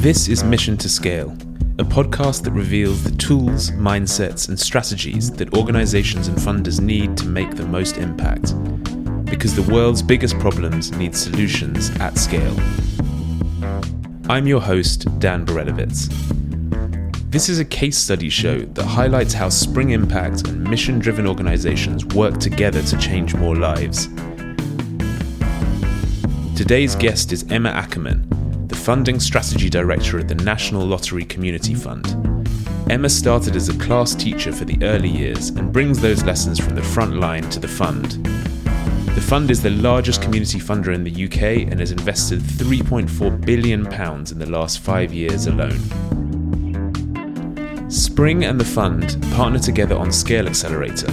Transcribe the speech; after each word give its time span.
This 0.00 0.28
is 0.28 0.42
Mission 0.42 0.78
to 0.78 0.88
Scale, 0.88 1.28
a 1.78 1.84
podcast 1.84 2.42
that 2.44 2.52
reveals 2.52 3.04
the 3.04 3.10
tools, 3.18 3.70
mindsets, 3.72 4.48
and 4.48 4.58
strategies 4.58 5.30
that 5.32 5.52
organizations 5.52 6.26
and 6.26 6.38
funders 6.38 6.80
need 6.80 7.18
to 7.18 7.26
make 7.26 7.54
the 7.54 7.66
most 7.66 7.98
impact. 7.98 8.54
Because 9.26 9.54
the 9.54 9.70
world's 9.70 10.00
biggest 10.00 10.38
problems 10.38 10.90
need 10.92 11.14
solutions 11.14 11.90
at 12.00 12.16
scale. 12.16 12.56
I'm 14.30 14.46
your 14.46 14.62
host, 14.62 15.04
Dan 15.18 15.44
Berelowitz. 15.44 16.08
This 17.30 17.50
is 17.50 17.58
a 17.58 17.64
case 17.66 17.98
study 17.98 18.30
show 18.30 18.60
that 18.60 18.86
highlights 18.86 19.34
how 19.34 19.50
Spring 19.50 19.90
Impact 19.90 20.48
and 20.48 20.64
mission 20.64 20.98
driven 20.98 21.26
organizations 21.26 22.06
work 22.06 22.40
together 22.40 22.80
to 22.84 22.96
change 22.96 23.34
more 23.34 23.54
lives. 23.54 24.08
Today's 26.56 26.94
guest 26.94 27.32
is 27.32 27.44
Emma 27.50 27.68
Ackerman, 27.68 28.39
Funding 28.90 29.20
Strategy 29.20 29.70
Director 29.70 30.18
at 30.18 30.26
the 30.26 30.34
National 30.34 30.84
Lottery 30.84 31.24
Community 31.24 31.74
Fund. 31.74 32.08
Emma 32.90 33.08
started 33.08 33.54
as 33.54 33.68
a 33.68 33.78
class 33.78 34.16
teacher 34.16 34.52
for 34.52 34.64
the 34.64 34.84
early 34.84 35.08
years 35.08 35.50
and 35.50 35.72
brings 35.72 36.00
those 36.00 36.24
lessons 36.24 36.58
from 36.58 36.74
the 36.74 36.82
front 36.82 37.14
line 37.14 37.48
to 37.50 37.60
the 37.60 37.68
fund. 37.68 38.26
The 39.14 39.20
fund 39.20 39.48
is 39.52 39.62
the 39.62 39.70
largest 39.70 40.22
community 40.22 40.58
funder 40.58 40.92
in 40.92 41.04
the 41.04 41.24
UK 41.26 41.70
and 41.70 41.78
has 41.78 41.92
invested 41.92 42.40
£3.4 42.40 43.46
billion 43.46 43.86
in 43.86 44.38
the 44.40 44.50
last 44.50 44.80
five 44.80 45.14
years 45.14 45.46
alone. 45.46 45.78
Spring 47.88 48.44
and 48.44 48.58
the 48.58 48.64
fund 48.64 49.24
partner 49.34 49.60
together 49.60 49.96
on 49.96 50.10
Scale 50.10 50.48
Accelerator, 50.48 51.12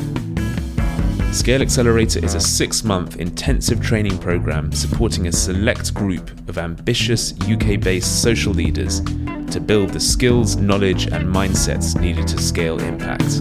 Scale 1.32 1.62
Accelerator 1.62 2.24
is 2.26 2.34
a 2.34 2.40
six 2.40 2.84
month 2.84 3.18
intensive 3.18 3.82
training 3.82 4.18
program 4.18 4.72
supporting 4.72 5.28
a 5.28 5.32
select 5.32 5.94
group 5.94 6.30
of 6.50 6.58
ambitious 6.58 7.34
UK 7.42 7.80
based 7.80 8.22
social 8.22 8.54
leaders 8.54 9.02
to 9.52 9.62
build 9.62 9.90
the 9.90 10.00
skills, 10.00 10.56
knowledge, 10.56 11.06
and 11.08 11.26
mindsets 11.26 12.00
needed 12.00 12.28
to 12.28 12.42
scale 12.42 12.80
impact. 12.80 13.40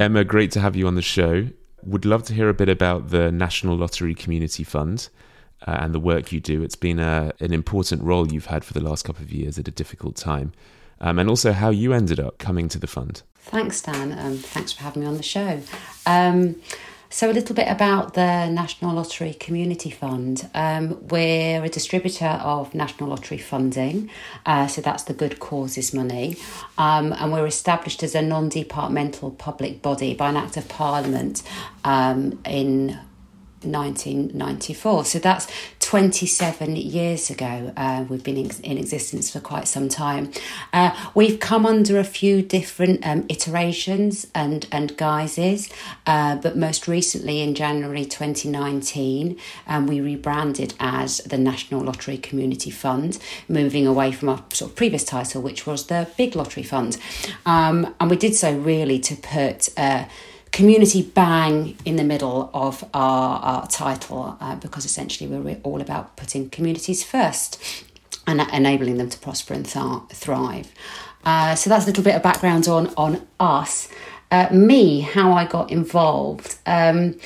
Emma, 0.00 0.24
great 0.24 0.50
to 0.50 0.60
have 0.60 0.74
you 0.74 0.86
on 0.86 0.96
the 0.96 1.02
show 1.02 1.48
would 1.84 2.04
love 2.04 2.22
to 2.24 2.34
hear 2.34 2.48
a 2.48 2.54
bit 2.54 2.68
about 2.68 3.10
the 3.10 3.30
National 3.32 3.76
Lottery 3.76 4.14
Community 4.14 4.64
Fund 4.64 5.08
uh, 5.66 5.78
and 5.80 5.94
the 5.94 6.00
work 6.00 6.32
you 6.32 6.40
do. 6.40 6.62
It's 6.62 6.76
been 6.76 6.98
a, 6.98 7.32
an 7.40 7.52
important 7.52 8.02
role 8.02 8.32
you've 8.32 8.46
had 8.46 8.64
for 8.64 8.72
the 8.72 8.80
last 8.80 9.04
couple 9.04 9.22
of 9.22 9.32
years 9.32 9.58
at 9.58 9.68
a 9.68 9.70
difficult 9.70 10.16
time, 10.16 10.52
um, 11.00 11.18
and 11.18 11.28
also 11.28 11.52
how 11.52 11.70
you 11.70 11.92
ended 11.92 12.20
up 12.20 12.38
coming 12.38 12.68
to 12.68 12.78
the 12.78 12.86
fund. 12.86 13.22
Thanks, 13.36 13.82
Dan. 13.82 14.16
Um, 14.18 14.36
thanks 14.36 14.72
for 14.72 14.82
having 14.82 15.02
me 15.02 15.08
on 15.08 15.16
the 15.16 15.22
show. 15.22 15.60
Um, 16.06 16.56
so, 17.12 17.30
a 17.30 17.34
little 17.34 17.54
bit 17.54 17.68
about 17.68 18.14
the 18.14 18.48
National 18.48 18.94
Lottery 18.94 19.34
Community 19.34 19.90
Fund. 19.90 20.48
Um, 20.54 21.06
we're 21.08 21.62
a 21.62 21.68
distributor 21.68 22.40
of 22.42 22.74
National 22.74 23.10
Lottery 23.10 23.36
funding, 23.36 24.08
uh, 24.46 24.66
so 24.66 24.80
that's 24.80 25.02
the 25.02 25.12
good 25.12 25.38
causes 25.38 25.92
money. 25.92 26.36
Um, 26.78 27.12
and 27.12 27.30
we're 27.30 27.46
established 27.46 28.02
as 28.02 28.14
a 28.14 28.22
non 28.22 28.48
departmental 28.48 29.30
public 29.30 29.82
body 29.82 30.14
by 30.14 30.30
an 30.30 30.38
Act 30.38 30.56
of 30.56 30.68
Parliament 30.70 31.42
um, 31.84 32.40
in 32.46 32.98
1994. 33.60 35.04
So 35.04 35.18
that's 35.18 35.46
27 35.92 36.74
years 36.76 37.28
ago. 37.28 37.70
Uh, 37.76 38.06
we've 38.08 38.24
been 38.24 38.38
in, 38.38 38.78
existence 38.78 39.30
for 39.30 39.40
quite 39.40 39.68
some 39.68 39.90
time. 39.90 40.32
Uh, 40.72 40.90
we've 41.14 41.38
come 41.38 41.66
under 41.66 41.98
a 41.98 42.04
few 42.04 42.40
different 42.40 43.06
um, 43.06 43.26
iterations 43.28 44.26
and, 44.34 44.66
and 44.72 44.96
guises, 44.96 45.68
uh, 46.06 46.34
but 46.36 46.56
most 46.56 46.88
recently 46.88 47.42
in 47.42 47.54
January 47.54 48.06
2019, 48.06 49.38
um, 49.66 49.86
we 49.86 50.00
rebranded 50.00 50.72
as 50.80 51.18
the 51.18 51.36
National 51.36 51.82
Lottery 51.82 52.16
Community 52.16 52.70
Fund, 52.70 53.18
moving 53.46 53.86
away 53.86 54.12
from 54.12 54.30
our 54.30 54.42
sort 54.50 54.70
of 54.70 54.76
previous 54.78 55.04
title, 55.04 55.42
which 55.42 55.66
was 55.66 55.88
the 55.88 56.08
Big 56.16 56.34
Lottery 56.34 56.62
Fund. 56.62 56.96
Um, 57.44 57.94
and 58.00 58.08
we 58.08 58.16
did 58.16 58.34
so 58.34 58.56
really 58.56 58.98
to 59.00 59.14
put 59.14 59.68
uh, 59.76 60.06
community 60.52 61.02
bang 61.02 61.76
in 61.84 61.96
the 61.96 62.04
middle 62.04 62.50
of 62.52 62.84
our, 62.94 63.38
our 63.40 63.66
title 63.68 64.36
uh, 64.40 64.54
because 64.56 64.84
essentially 64.84 65.28
we're 65.28 65.58
all 65.62 65.80
about 65.80 66.16
putting 66.16 66.50
communities 66.50 67.02
first 67.02 67.84
and 68.26 68.40
enabling 68.52 68.98
them 68.98 69.08
to 69.08 69.18
prosper 69.18 69.54
and 69.54 69.66
th- 69.66 70.02
thrive. 70.12 70.70
Uh, 71.24 71.54
so 71.54 71.70
that's 71.70 71.84
a 71.84 71.86
little 71.88 72.04
bit 72.04 72.14
of 72.14 72.22
background 72.22 72.68
on 72.68 72.92
on 72.96 73.26
us. 73.40 73.88
Uh, 74.30 74.48
me, 74.50 75.00
how 75.00 75.32
I 75.32 75.44
got 75.44 75.70
involved. 75.70 76.56
Um, 76.66 77.18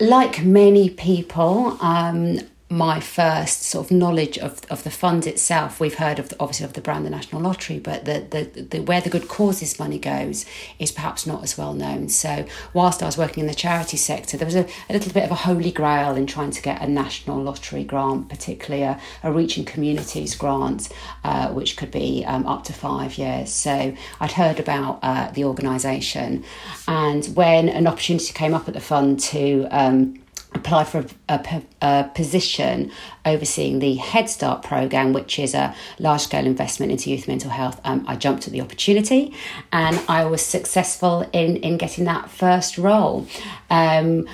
like 0.00 0.44
many 0.44 0.90
people, 0.90 1.76
um, 1.80 2.38
my 2.68 2.98
first 2.98 3.62
sort 3.62 3.86
of 3.86 3.96
knowledge 3.96 4.36
of, 4.38 4.60
of 4.70 4.82
the 4.82 4.90
fund 4.90 5.24
itself. 5.24 5.78
We've 5.78 5.94
heard 5.94 6.18
of 6.18 6.30
the, 6.30 6.36
obviously 6.40 6.66
of 6.66 6.72
the 6.72 6.80
brand, 6.80 7.06
the 7.06 7.10
National 7.10 7.40
Lottery, 7.40 7.78
but 7.78 8.04
the, 8.06 8.26
the, 8.28 8.62
the 8.62 8.80
where 8.80 9.00
the 9.00 9.08
good 9.10 9.28
causes 9.28 9.78
money 9.78 10.00
goes 10.00 10.44
is 10.80 10.90
perhaps 10.90 11.26
not 11.26 11.44
as 11.44 11.56
well 11.56 11.74
known. 11.74 12.08
So 12.08 12.44
whilst 12.74 13.04
I 13.04 13.06
was 13.06 13.16
working 13.16 13.42
in 13.42 13.46
the 13.46 13.54
charity 13.54 13.96
sector, 13.96 14.36
there 14.36 14.46
was 14.46 14.56
a, 14.56 14.66
a 14.90 14.92
little 14.92 15.12
bit 15.12 15.22
of 15.22 15.30
a 15.30 15.36
holy 15.36 15.70
grail 15.70 16.16
in 16.16 16.26
trying 16.26 16.50
to 16.50 16.62
get 16.62 16.82
a 16.82 16.88
national 16.88 17.40
lottery 17.40 17.84
grant, 17.84 18.28
particularly 18.28 18.82
a, 18.82 19.00
a 19.22 19.30
reaching 19.30 19.64
communities 19.64 20.34
grant, 20.34 20.88
uh, 21.22 21.48
which 21.50 21.76
could 21.76 21.92
be 21.92 22.24
um, 22.26 22.46
up 22.46 22.64
to 22.64 22.72
five 22.72 23.16
years. 23.16 23.52
So 23.52 23.94
I'd 24.20 24.32
heard 24.32 24.58
about 24.58 24.98
uh, 25.02 25.30
the 25.30 25.44
organisation, 25.44 26.42
and 26.88 27.24
when 27.36 27.68
an 27.68 27.86
opportunity 27.86 28.32
came 28.32 28.54
up 28.54 28.66
at 28.66 28.74
the 28.74 28.80
fund 28.80 29.20
to 29.20 29.68
um, 29.70 30.20
apply 30.56 30.84
for 30.84 31.06
a, 31.28 31.34
a, 31.34 31.62
a, 31.82 32.10
position 32.14 32.90
overseeing 33.24 33.78
the 33.78 33.94
Head 33.96 34.28
Start 34.28 34.62
program, 34.62 35.12
which 35.12 35.38
is 35.38 35.54
a 35.54 35.74
large 35.98 36.22
scale 36.22 36.46
investment 36.46 36.92
into 36.92 37.10
youth 37.10 37.28
mental 37.28 37.50
health. 37.50 37.80
Um, 37.84 38.04
I 38.08 38.16
jumped 38.16 38.46
at 38.46 38.52
the 38.52 38.60
opportunity 38.60 39.34
and 39.72 40.00
I 40.08 40.24
was 40.24 40.42
successful 40.42 41.28
in, 41.32 41.56
in 41.56 41.76
getting 41.76 42.04
that 42.04 42.30
first 42.30 42.78
role. 42.78 43.26
Um, 43.70 44.28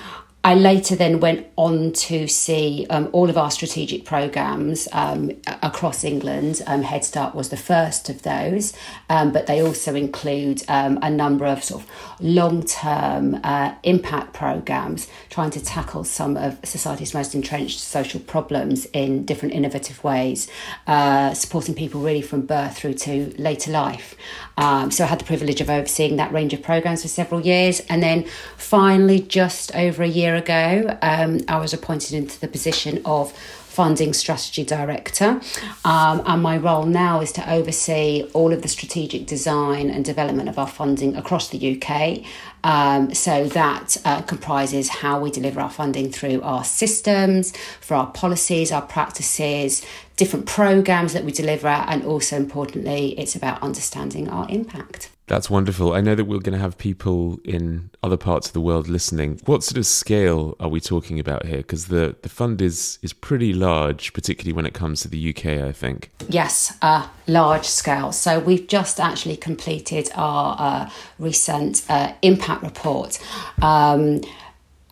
I 0.45 0.55
later 0.55 0.97
then 0.97 1.21
went 1.21 1.47
on 1.55 1.93
to 1.93 2.27
see 2.27 2.85
um, 2.89 3.07
all 3.13 3.29
of 3.29 3.37
our 3.37 3.49
strategic 3.49 4.03
programs 4.03 4.89
um, 4.91 5.31
across 5.61 6.03
England. 6.03 6.61
Um, 6.67 6.81
Head 6.81 7.05
Start 7.05 7.33
was 7.33 7.47
the 7.47 7.55
first 7.55 8.09
of 8.09 8.23
those, 8.23 8.73
um, 9.09 9.31
but 9.31 9.47
they 9.47 9.61
also 9.61 9.95
include 9.95 10.61
um, 10.67 10.99
a 11.01 11.09
number 11.09 11.45
of 11.45 11.63
sort 11.63 11.83
of 11.83 11.89
long 12.19 12.65
term 12.65 13.39
uh, 13.45 13.75
impact 13.83 14.33
programs 14.33 15.07
trying 15.29 15.51
to 15.51 15.63
tackle 15.63 16.03
some 16.03 16.35
of 16.35 16.59
society's 16.65 17.13
most 17.13 17.33
entrenched 17.33 17.79
social 17.79 18.19
problems 18.19 18.85
in 18.87 19.23
different 19.23 19.53
innovative 19.53 20.03
ways, 20.03 20.49
uh, 20.87 21.33
supporting 21.33 21.73
people 21.73 22.01
really 22.01 22.21
from 22.21 22.41
birth 22.41 22.75
through 22.75 22.95
to 22.95 23.33
later 23.37 23.71
life. 23.71 24.13
Um, 24.57 24.91
so 24.91 25.05
I 25.05 25.07
had 25.07 25.19
the 25.21 25.25
privilege 25.25 25.61
of 25.61 25.69
overseeing 25.69 26.17
that 26.17 26.33
range 26.33 26.53
of 26.53 26.61
programs 26.61 27.01
for 27.01 27.07
several 27.07 27.39
years, 27.39 27.79
and 27.89 28.03
then 28.03 28.25
finally, 28.57 29.21
just 29.21 29.73
over 29.73 30.03
a 30.03 30.07
year 30.07 30.32
year 30.33 30.41
ago, 30.41 30.97
um, 31.01 31.39
I 31.47 31.57
was 31.57 31.73
appointed 31.73 32.13
into 32.13 32.39
the 32.39 32.47
position 32.47 33.01
of 33.05 33.31
funding 33.31 34.13
strategy 34.13 34.63
director. 34.63 35.41
Um, 35.83 36.21
and 36.25 36.43
my 36.43 36.57
role 36.57 36.85
now 36.85 37.21
is 37.21 37.31
to 37.33 37.51
oversee 37.51 38.29
all 38.33 38.53
of 38.53 38.61
the 38.61 38.67
strategic 38.67 39.25
design 39.25 39.89
and 39.89 40.05
development 40.05 40.47
of 40.47 40.59
our 40.59 40.67
funding 40.67 41.15
across 41.15 41.49
the 41.49 41.59
UK. 41.75 42.23
Um, 42.63 43.13
so 43.13 43.47
that 43.47 43.97
uh, 44.05 44.21
comprises 44.21 44.89
how 44.89 45.19
we 45.19 45.31
deliver 45.31 45.59
our 45.59 45.71
funding 45.71 46.11
through 46.11 46.41
our 46.43 46.63
systems, 46.63 47.51
for 47.81 47.95
our 47.95 48.07
policies, 48.07 48.71
our 48.71 48.83
practices, 48.83 49.83
different 50.15 50.45
programs 50.45 51.13
that 51.13 51.25
we 51.25 51.31
deliver, 51.31 51.67
and 51.67 52.05
also 52.05 52.37
importantly, 52.37 53.19
it's 53.19 53.35
about 53.35 53.61
understanding 53.61 54.29
our 54.29 54.47
impact. 54.49 55.09
That's 55.27 55.49
wonderful. 55.49 55.93
I 55.93 56.01
know 56.01 56.15
that 56.15 56.25
we're 56.25 56.39
going 56.39 56.53
to 56.53 56.59
have 56.59 56.77
people 56.77 57.39
in 57.45 57.89
other 58.01 58.17
parts 58.17 58.47
of 58.47 58.53
the 58.53 58.61
world 58.61 58.89
listening. 58.89 59.39
What 59.45 59.63
sort 59.63 59.77
of 59.77 59.85
scale 59.85 60.55
are 60.59 60.67
we 60.67 60.81
talking 60.81 61.19
about 61.19 61.45
here? 61.45 61.57
Because 61.57 61.87
the, 61.87 62.15
the 62.21 62.29
fund 62.29 62.61
is 62.61 62.99
is 63.01 63.13
pretty 63.13 63.53
large, 63.53 64.13
particularly 64.13 64.53
when 64.53 64.65
it 64.65 64.73
comes 64.73 65.01
to 65.01 65.07
the 65.07 65.29
UK, 65.29 65.45
I 65.63 65.71
think. 65.71 66.11
Yes, 66.27 66.77
uh, 66.81 67.07
large 67.27 67.65
scale. 67.65 68.11
So 68.11 68.39
we've 68.39 68.67
just 68.67 68.99
actually 68.99 69.37
completed 69.37 70.09
our 70.15 70.57
uh, 70.59 70.89
recent 71.19 71.83
uh, 71.89 72.13
impact 72.21 72.63
report. 72.63 73.19
Um, 73.61 74.21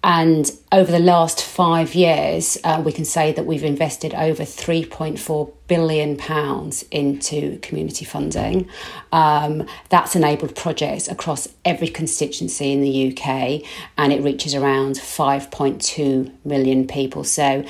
and 0.03 0.51
over 0.71 0.91
the 0.91 0.99
last 0.99 1.43
five 1.43 1.93
years, 1.93 2.57
uh, 2.63 2.81
we 2.83 2.91
can 2.91 3.05
say 3.05 3.31
that 3.33 3.45
we've 3.45 3.63
invested 3.63 4.15
over 4.15 4.43
3.4 4.43 5.53
billion 5.67 6.17
pounds 6.17 6.83
into 6.89 7.59
community 7.59 8.03
funding. 8.03 8.67
Um, 9.11 9.67
that's 9.89 10.15
enabled 10.15 10.55
projects 10.55 11.07
across 11.07 11.47
every 11.65 11.87
constituency 11.87 12.71
in 12.71 12.81
the 12.81 13.11
UK, 13.11 13.61
and 13.95 14.11
it 14.11 14.23
reaches 14.23 14.55
around 14.55 14.95
5.2 14.95 16.31
million 16.43 16.87
people. 16.87 17.23
So 17.23 17.63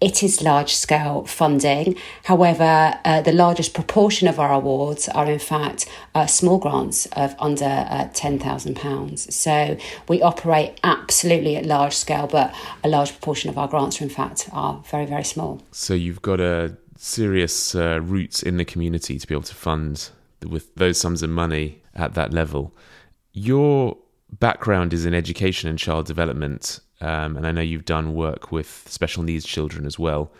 it 0.00 0.22
is 0.22 0.42
large 0.42 0.74
scale 0.74 1.24
funding. 1.24 1.96
However, 2.24 2.98
uh, 3.04 3.20
the 3.22 3.32
largest 3.32 3.74
proportion 3.74 4.28
of 4.28 4.38
our 4.38 4.52
awards 4.52 5.08
are, 5.08 5.26
in 5.26 5.40
fact, 5.40 5.88
uh, 6.14 6.26
small 6.26 6.58
grants 6.58 7.06
of 7.12 7.34
under 7.38 7.64
uh, 7.64 8.08
£10,000. 8.12 9.32
So 9.32 9.76
we 10.08 10.22
operate 10.22 10.78
absolutely 10.84 11.56
at 11.56 11.66
large 11.66 11.94
scale, 11.94 12.28
but 12.28 12.54
a 12.84 12.88
large 12.88 13.10
proportion 13.10 13.50
of 13.50 13.58
our 13.58 13.66
grants, 13.66 14.00
are, 14.00 14.04
in 14.04 14.10
fact, 14.10 14.48
are 14.52 14.82
very, 14.88 15.06
very 15.06 15.24
small. 15.24 15.62
So 15.72 15.94
you've 15.94 16.22
got 16.22 16.40
a 16.40 16.76
serious 16.96 17.74
uh, 17.74 18.00
roots 18.00 18.42
in 18.42 18.56
the 18.56 18.64
community 18.64 19.18
to 19.18 19.26
be 19.26 19.34
able 19.34 19.42
to 19.42 19.54
fund 19.54 20.10
with 20.46 20.72
those 20.76 20.98
sums 21.00 21.22
of 21.24 21.30
money 21.30 21.82
at 21.94 22.14
that 22.14 22.32
level. 22.32 22.72
Your 23.32 23.96
background 24.38 24.92
is 24.92 25.04
in 25.06 25.14
education 25.14 25.68
and 25.68 25.78
child 25.78 26.06
development 26.06 26.80
um, 27.00 27.36
and 27.36 27.46
I 27.46 27.52
know 27.52 27.60
you've 27.60 27.84
done 27.84 28.14
work 28.14 28.50
with 28.50 28.84
special 28.88 29.22
needs 29.22 29.44
children 29.44 29.86
as 29.86 29.98
well. 29.98 30.32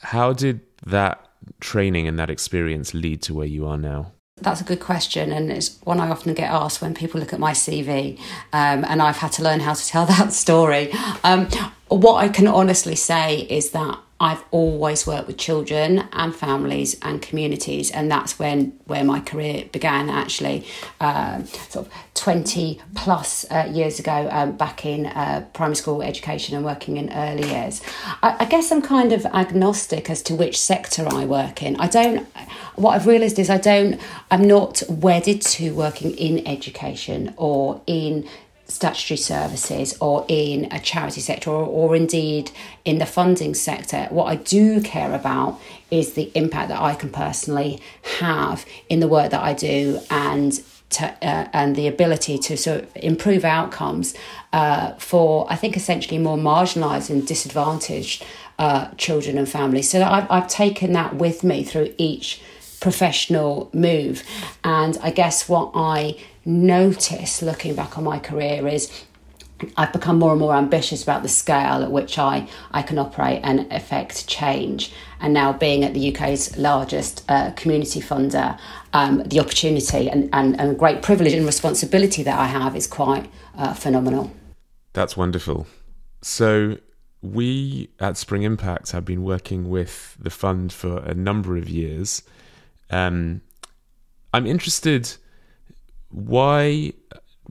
How 0.00 0.32
did 0.32 0.60
that 0.86 1.28
training 1.60 2.08
and 2.08 2.18
that 2.18 2.30
experience 2.30 2.94
lead 2.94 3.22
to 3.22 3.34
where 3.34 3.46
you 3.46 3.66
are 3.66 3.78
now? 3.78 4.12
That's 4.36 4.60
a 4.60 4.64
good 4.64 4.80
question, 4.80 5.30
and 5.30 5.52
it's 5.52 5.78
one 5.84 6.00
I 6.00 6.10
often 6.10 6.34
get 6.34 6.50
asked 6.50 6.82
when 6.82 6.94
people 6.94 7.20
look 7.20 7.32
at 7.32 7.38
my 7.38 7.52
CV, 7.52 8.18
um, 8.52 8.84
and 8.84 9.00
I've 9.00 9.18
had 9.18 9.30
to 9.32 9.42
learn 9.42 9.60
how 9.60 9.74
to 9.74 9.86
tell 9.86 10.06
that 10.14 10.32
story. 10.32 10.92
Um, 11.22 11.48
what 11.88 12.16
I 12.16 12.28
can 12.28 12.48
honestly 12.48 12.96
say 12.96 13.40
is 13.42 13.70
that 13.70 13.98
I've 14.22 14.44
always 14.52 15.04
worked 15.04 15.26
with 15.26 15.36
children 15.36 16.04
and 16.12 16.32
families 16.32 16.96
and 17.02 17.20
communities, 17.20 17.90
and 17.90 18.08
that's 18.08 18.38
when 18.38 18.78
where 18.86 19.02
my 19.02 19.18
career 19.18 19.64
began. 19.72 20.08
Actually, 20.08 20.64
uh, 21.00 21.42
sort 21.42 21.86
of 21.86 21.92
twenty 22.14 22.80
plus 22.94 23.44
uh, 23.50 23.68
years 23.72 23.98
ago, 23.98 24.28
um, 24.30 24.56
back 24.56 24.86
in 24.86 25.06
uh, 25.06 25.44
primary 25.54 25.74
school 25.74 26.02
education 26.02 26.54
and 26.54 26.64
working 26.64 26.98
in 26.98 27.12
early 27.12 27.50
years. 27.50 27.82
I, 28.22 28.36
I, 28.38 28.44
guess 28.44 28.70
I'm 28.70 28.80
kind 28.80 29.12
of 29.12 29.26
agnostic 29.26 30.08
as 30.08 30.22
to 30.22 30.36
which 30.36 30.56
sector 30.56 31.04
I 31.10 31.24
work 31.24 31.60
in. 31.60 31.74
I 31.80 31.88
don't. 31.88 32.28
What 32.76 32.92
I've 32.92 33.08
realised 33.08 33.40
is 33.40 33.50
I 33.50 33.58
don't. 33.58 34.00
I'm 34.30 34.46
not 34.46 34.84
wedded 34.88 35.42
to 35.42 35.74
working 35.74 36.12
in 36.12 36.46
education 36.46 37.34
or 37.36 37.82
in 37.88 38.28
statutory 38.72 39.18
services 39.18 39.96
or 40.00 40.24
in 40.28 40.68
a 40.72 40.80
charity 40.80 41.20
sector 41.20 41.50
or, 41.50 41.64
or 41.64 41.94
indeed 41.94 42.50
in 42.84 42.98
the 42.98 43.06
funding 43.06 43.54
sector. 43.54 44.06
What 44.10 44.26
I 44.26 44.36
do 44.36 44.80
care 44.80 45.14
about 45.14 45.60
is 45.90 46.14
the 46.14 46.30
impact 46.34 46.68
that 46.70 46.80
I 46.80 46.94
can 46.94 47.10
personally 47.10 47.80
have 48.20 48.64
in 48.88 49.00
the 49.00 49.08
work 49.08 49.30
that 49.30 49.42
I 49.42 49.52
do 49.52 50.00
and 50.10 50.60
to, 50.90 51.06
uh, 51.06 51.48
and 51.52 51.74
the 51.76 51.86
ability 51.86 52.38
to 52.38 52.56
sort 52.56 52.82
of 52.82 52.96
improve 52.96 53.44
outcomes 53.44 54.14
uh, 54.52 54.92
for, 54.94 55.46
I 55.50 55.56
think, 55.56 55.76
essentially 55.76 56.18
more 56.18 56.36
marginalised 56.36 57.10
and 57.10 57.26
disadvantaged 57.26 58.24
uh, 58.58 58.88
children 58.96 59.38
and 59.38 59.48
families. 59.48 59.90
So 59.90 60.02
I've, 60.02 60.30
I've 60.30 60.48
taken 60.48 60.92
that 60.92 61.16
with 61.16 61.42
me 61.42 61.64
through 61.64 61.94
each 61.98 62.42
professional 62.80 63.70
move. 63.72 64.22
And 64.64 64.98
I 65.02 65.10
guess 65.10 65.48
what 65.48 65.70
I 65.74 66.16
notice 66.44 67.42
looking 67.42 67.74
back 67.74 67.98
on 67.98 68.04
my 68.04 68.18
career 68.18 68.66
is 68.66 69.04
I've 69.76 69.92
become 69.92 70.18
more 70.18 70.32
and 70.32 70.40
more 70.40 70.54
ambitious 70.54 71.02
about 71.02 71.22
the 71.22 71.28
scale 71.28 71.82
at 71.82 71.90
which 71.90 72.18
I, 72.18 72.48
I 72.72 72.82
can 72.82 72.98
operate 72.98 73.40
and 73.44 73.70
affect 73.72 74.26
change. 74.26 74.92
And 75.20 75.32
now, 75.32 75.52
being 75.52 75.84
at 75.84 75.94
the 75.94 76.14
UK's 76.14 76.56
largest 76.56 77.24
uh, 77.28 77.52
community 77.52 78.00
funder, 78.00 78.58
um, 78.92 79.22
the 79.24 79.38
opportunity 79.38 80.10
and, 80.10 80.28
and, 80.32 80.58
and 80.60 80.78
great 80.78 81.02
privilege 81.02 81.32
and 81.32 81.46
responsibility 81.46 82.22
that 82.24 82.38
I 82.38 82.46
have 82.46 82.74
is 82.74 82.86
quite 82.86 83.30
uh, 83.56 83.74
phenomenal. 83.74 84.32
That's 84.92 85.16
wonderful. 85.16 85.66
So, 86.22 86.78
we 87.22 87.90
at 88.00 88.16
Spring 88.16 88.42
Impact 88.42 88.90
have 88.90 89.04
been 89.04 89.22
working 89.22 89.70
with 89.70 90.16
the 90.18 90.30
fund 90.30 90.72
for 90.72 90.98
a 91.04 91.14
number 91.14 91.56
of 91.56 91.68
years. 91.68 92.22
Um, 92.90 93.42
I'm 94.34 94.46
interested 94.46 95.16
why 96.12 96.92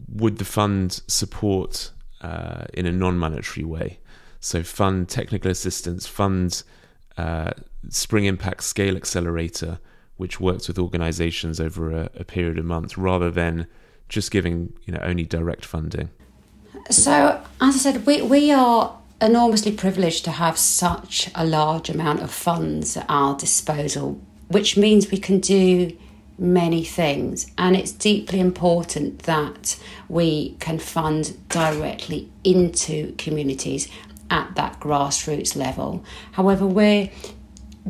would 0.08 0.38
the 0.38 0.46
fund 0.46 1.02
support 1.08 1.92
uh, 2.22 2.66
in 2.74 2.86
a 2.86 2.92
non-monetary 2.92 3.66
way? 3.66 4.00
So 4.40 4.64
fund 4.64 5.10
technical 5.10 5.52
assistance, 5.52 6.08
fund 6.08 6.64
uh, 7.18 7.52
Spring 7.90 8.26
Impact 8.26 8.64
Scale 8.64 8.96
Accelerator, 8.96 9.80
which 10.18 10.40
works 10.40 10.68
with 10.68 10.80
organisations 10.80 11.60
over 11.60 11.92
a, 11.92 12.10
a 12.16 12.24
period 12.24 12.58
of 12.58 12.66
months, 12.66 12.98
rather 12.98 13.30
than 13.30 13.68
just 14.10 14.32
giving 14.32 14.74
you 14.86 14.94
know 14.94 15.00
only 15.02 15.26
direct 15.26 15.66
funding. 15.66 16.10
So 16.90 17.42
as 17.60 17.76
I 17.76 17.78
said, 17.78 18.06
we 18.06 18.22
we 18.22 18.52
are 18.52 18.98
enormously 19.20 19.72
privileged 19.72 20.26
to 20.26 20.32
have 20.32 20.58
such 20.58 21.30
a 21.36 21.46
large 21.46 21.90
amount 21.90 22.22
of 22.22 22.32
funds 22.32 22.98
at 22.98 23.06
our 23.10 23.38
disposal, 23.38 24.20
which 24.48 24.78
means 24.78 25.12
we 25.12 25.20
can 25.20 25.40
do 25.40 25.96
many 26.42 26.84
things. 26.84 27.46
And 27.58 27.76
it's 27.76 27.92
deeply 27.92 28.40
important 28.40 29.20
that 29.24 29.78
we 30.10 30.56
can 30.60 30.80
fund 30.80 31.38
directly 31.48 32.30
into 32.44 33.14
communities 33.16 33.88
at 34.30 34.56
that 34.56 34.80
grassroots 34.80 35.56
level. 35.56 36.04
However, 36.32 36.66
we're 36.66 37.12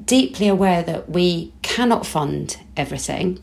deeply 0.05 0.47
aware 0.47 0.83
that 0.83 1.09
we 1.09 1.53
cannot 1.61 2.05
fund 2.05 2.57
everything 2.75 3.41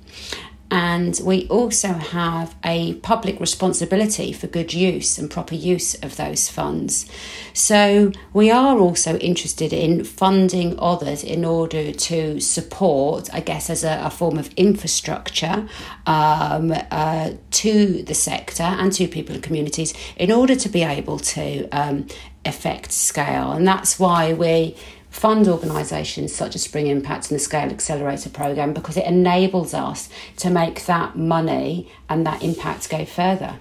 and 0.70 1.18
we 1.24 1.48
also 1.48 1.88
have 1.88 2.54
a 2.62 2.94
public 2.96 3.40
responsibility 3.40 4.32
for 4.32 4.46
good 4.46 4.74
use 4.74 5.18
and 5.18 5.30
proper 5.30 5.54
use 5.54 5.94
of 6.02 6.16
those 6.16 6.50
funds. 6.50 7.10
So, 7.54 8.12
we 8.34 8.50
are 8.50 8.78
also 8.78 9.16
interested 9.18 9.72
in 9.72 10.04
funding 10.04 10.78
others 10.78 11.24
in 11.24 11.44
order 11.44 11.92
to 11.92 12.40
support, 12.40 13.32
I 13.32 13.40
guess, 13.40 13.70
as 13.70 13.82
a, 13.82 14.00
a 14.04 14.10
form 14.10 14.38
of 14.38 14.52
infrastructure 14.54 15.66
um, 16.06 16.74
uh, 16.90 17.30
to 17.50 18.02
the 18.02 18.14
sector 18.14 18.62
and 18.62 18.92
to 18.92 19.08
people 19.08 19.34
and 19.34 19.42
communities 19.42 19.94
in 20.16 20.30
order 20.30 20.54
to 20.56 20.68
be 20.68 20.82
able 20.82 21.18
to 21.18 21.68
um, 21.70 22.06
affect 22.44 22.92
scale. 22.92 23.52
And 23.52 23.66
that's 23.66 23.98
why 23.98 24.34
we 24.34 24.76
fund 25.18 25.48
organisations 25.48 26.32
such 26.34 26.54
as 26.54 26.62
Spring 26.62 26.86
Impact 26.86 27.30
and 27.30 27.38
the 27.38 27.42
Scale 27.42 27.70
Accelerator 27.70 28.30
Programme 28.30 28.72
because 28.72 28.96
it 28.96 29.04
enables 29.04 29.74
us 29.74 30.08
to 30.36 30.48
make 30.48 30.86
that 30.86 31.16
money 31.16 31.90
and 32.08 32.24
that 32.24 32.42
impact 32.42 32.88
go 32.88 33.04
further. 33.04 33.58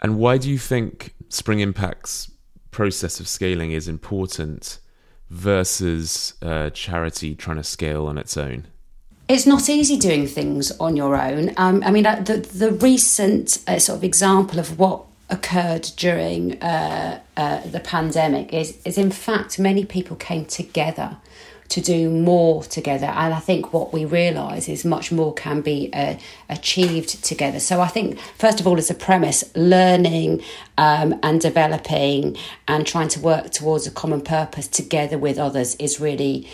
And 0.00 0.18
why 0.18 0.36
do 0.36 0.50
you 0.50 0.58
think 0.58 1.14
Spring 1.28 1.60
Impact's 1.60 2.30
process 2.70 3.20
of 3.20 3.28
scaling 3.28 3.72
is 3.72 3.88
important 3.88 4.80
versus 5.30 6.34
a 6.42 6.70
charity 6.70 7.34
trying 7.34 7.56
to 7.56 7.64
scale 7.64 8.06
on 8.06 8.18
its 8.18 8.36
own? 8.36 8.66
It's 9.28 9.46
not 9.46 9.70
easy 9.70 9.96
doing 9.96 10.26
things 10.26 10.72
on 10.78 10.96
your 10.96 11.16
own. 11.16 11.52
Um, 11.56 11.82
I 11.86 11.90
mean, 11.90 12.04
uh, 12.04 12.16
the 12.16 12.38
the 12.38 12.72
recent 12.72 13.62
uh, 13.66 13.78
sort 13.78 13.98
of 13.98 14.04
example 14.04 14.58
of 14.58 14.78
what 14.78 15.06
occurred 15.32 15.90
during 15.96 16.62
uh, 16.62 17.18
uh, 17.36 17.60
the 17.66 17.80
pandemic 17.80 18.52
is, 18.52 18.78
is 18.84 18.98
in 18.98 19.10
fact 19.10 19.58
many 19.58 19.84
people 19.84 20.14
came 20.14 20.44
together 20.44 21.16
to 21.70 21.80
do 21.80 22.10
more 22.10 22.62
together. 22.62 23.06
And 23.06 23.32
i 23.32 23.40
think 23.40 23.72
what 23.72 23.94
we 23.94 24.04
realize 24.04 24.68
is 24.68 24.84
much 24.84 25.10
more 25.10 25.32
can 25.32 25.62
be 25.62 25.90
uh, 25.94 26.16
achieved 26.50 27.24
together. 27.24 27.60
So 27.60 27.80
i 27.80 27.88
think 27.88 28.18
first 28.36 28.60
of 28.60 28.66
all 28.66 28.76
as 28.76 28.90
a 28.90 28.94
premise 28.94 29.42
learning 29.56 30.42
um, 30.76 31.18
and 31.22 31.40
developing 31.40 32.36
and 32.68 32.86
trying 32.86 33.08
to 33.08 33.20
work 33.20 33.50
towards 33.50 33.86
a 33.86 33.90
common 33.90 34.20
purpose 34.20 34.68
together 34.68 35.16
with 35.16 35.38
others 35.38 35.74
is 35.76 35.98
really 35.98 36.46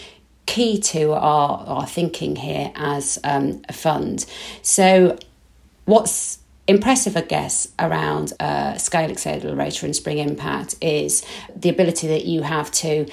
key 0.47 0.79
to 0.81 1.13
our, 1.13 1.65
our 1.67 1.87
thinking 1.87 2.37
here 2.37 2.73
as 2.75 3.19
um, 3.25 3.61
a 3.69 3.73
fund. 3.73 4.25
So 4.63 5.19
what's 5.85 6.39
impressive, 6.69 7.17
I 7.17 7.23
guess, 7.23 7.67
around 7.79 8.35
uh, 8.39 8.77
Scale 8.77 9.11
Accelerator 9.11 9.87
and 9.87 9.97
Spring 9.97 10.19
Impact 10.19 10.77
is 10.81 11.25
the 11.57 11.71
ability 11.71 12.07
that 12.09 12.27
you 12.27 12.43
have 12.43 12.71
to 12.73 13.07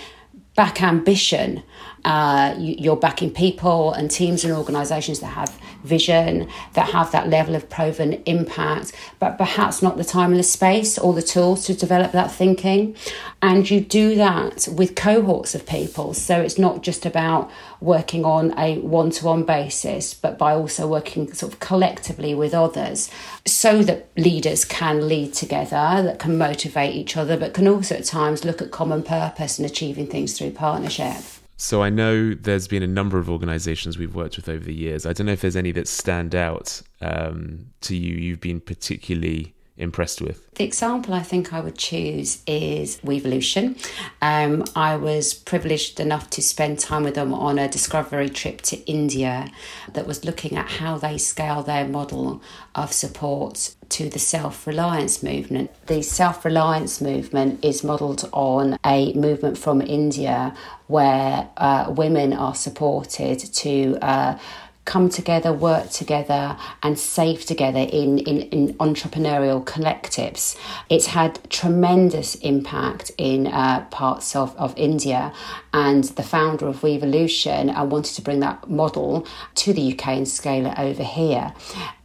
back 0.55 0.83
ambition. 0.83 1.63
Uh, 2.05 2.55
you, 2.59 2.91
are 2.91 2.95
backing 2.95 3.31
people 3.31 3.91
and 3.91 4.11
teams 4.11 4.43
and 4.43 4.53
organisations 4.53 5.21
that 5.21 5.27
have 5.27 5.59
vision, 5.83 6.47
that 6.73 6.89
have 6.89 7.11
that 7.11 7.29
level 7.29 7.55
of 7.55 7.67
proven 7.69 8.13
impact, 8.25 8.93
but 9.19 9.37
perhaps 9.37 9.81
not 9.81 9.97
the 9.97 10.03
time 10.03 10.29
and 10.29 10.39
the 10.39 10.43
space 10.43 10.99
or 10.99 11.13
the 11.13 11.21
tools 11.21 11.65
to 11.65 11.73
develop 11.73 12.11
that 12.11 12.31
thinking. 12.31 12.95
And 13.41 13.69
you 13.69 13.81
do 13.81 14.15
that 14.15 14.67
with 14.71 14.95
cohorts 14.95 15.55
of 15.55 15.65
people. 15.65 16.13
So 16.13 16.41
it's 16.41 16.59
not 16.59 16.83
just 16.83 17.05
about 17.05 17.49
working 17.81 18.23
on 18.23 18.57
a 18.57 18.77
one 18.79 19.09
to 19.11 19.25
one 19.25 19.43
basis, 19.43 20.13
but 20.13 20.37
by 20.37 20.53
also 20.53 20.87
working 20.87 21.33
sort 21.33 21.53
of 21.53 21.59
collectively 21.59 22.35
with 22.35 22.53
others 22.53 23.09
so 23.45 23.83
that 23.83 24.09
leaders 24.17 24.65
can 24.65 25.07
lead 25.07 25.33
together, 25.33 26.01
that 26.03 26.19
can 26.19 26.37
motivate 26.37 26.95
each 26.95 27.17
other, 27.17 27.37
but 27.37 27.53
can 27.53 27.67
also 27.67 27.95
at 27.95 28.05
times 28.05 28.45
look 28.45 28.61
at 28.61 28.71
common 28.71 29.03
purpose 29.03 29.59
and 29.59 29.65
achieving 29.65 30.07
things 30.07 30.37
through 30.37 30.51
partnership. 30.51 31.34
So 31.57 31.81
I 31.81 31.89
know 31.89 32.33
there's 32.33 32.67
been 32.67 32.83
a 32.83 32.87
number 32.87 33.17
of 33.17 33.29
organisations 33.29 33.97
we've 33.97 34.15
worked 34.15 34.35
with 34.35 34.49
over 34.49 34.63
the 34.63 34.73
years. 34.73 35.05
I 35.05 35.13
don't 35.13 35.25
know 35.25 35.33
if 35.33 35.41
there's 35.41 35.55
any 35.55 35.71
that 35.71 35.87
stand 35.87 36.35
out 36.35 36.81
um, 37.01 37.67
to 37.81 37.95
you. 37.95 38.15
You've 38.15 38.41
been 38.41 38.59
particularly 38.59 39.55
impressed 39.77 40.21
with? 40.21 40.49
The 40.55 40.63
example 40.63 41.13
I 41.13 41.21
think 41.21 41.53
I 41.53 41.59
would 41.59 41.77
choose 41.77 42.41
is 42.47 42.97
WEvolution. 42.99 43.77
Um, 44.21 44.63
I 44.75 44.95
was 44.95 45.33
privileged 45.33 45.99
enough 45.99 46.29
to 46.31 46.41
spend 46.41 46.79
time 46.79 47.03
with 47.03 47.15
them 47.15 47.33
on 47.33 47.59
a 47.59 47.67
discovery 47.67 48.29
trip 48.29 48.61
to 48.63 48.77
India 48.89 49.49
that 49.91 50.07
was 50.07 50.23
looking 50.23 50.55
at 50.57 50.69
how 50.69 50.97
they 50.97 51.17
scale 51.17 51.61
their 51.61 51.87
model 51.87 52.41
of 52.73 52.93
support 52.93 53.74
to 53.89 54.09
the 54.09 54.19
self 54.19 54.67
reliance 54.67 55.23
movement. 55.23 55.71
The 55.87 56.01
self 56.01 56.45
reliance 56.45 57.01
movement 57.01 57.63
is 57.63 57.83
modelled 57.83 58.29
on 58.33 58.77
a 58.85 59.13
movement 59.13 59.57
from 59.57 59.81
India 59.81 60.55
where 60.87 61.49
uh, 61.57 61.93
women 61.95 62.33
are 62.33 62.55
supported 62.55 63.39
to. 63.39 63.97
Uh, 64.01 64.37
come 64.85 65.09
together, 65.09 65.51
work 65.51 65.89
together, 65.89 66.55
and 66.83 66.97
save 66.97 67.43
together 67.45 67.79
in, 67.79 68.19
in, 68.19 68.43
in 68.43 68.73
entrepreneurial 68.75 69.63
collectives. 69.65 70.55
It's 70.89 71.07
had 71.07 71.39
tremendous 71.49 72.35
impact 72.35 73.11
in 73.17 73.47
uh, 73.47 73.85
parts 73.85 74.35
of, 74.35 74.55
of 74.57 74.77
India, 74.77 75.33
and 75.73 76.03
the 76.03 76.23
founder 76.23 76.67
of 76.67 76.81
WEvolution 76.81 77.75
uh, 77.75 77.83
wanted 77.83 78.13
to 78.15 78.21
bring 78.21 78.39
that 78.41 78.69
model 78.69 79.27
to 79.55 79.73
the 79.73 79.93
UK 79.93 80.07
and 80.09 80.27
scale 80.27 80.67
it 80.67 80.77
over 80.77 81.03
here. 81.03 81.53